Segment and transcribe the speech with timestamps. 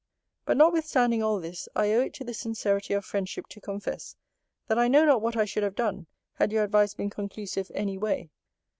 [0.45, 4.15] But notwithstanding all this, I owe it to the sincerity of friendship to confess,
[4.65, 7.99] that I know not what I should have done, had your advice been conclusive any
[7.99, 8.31] way.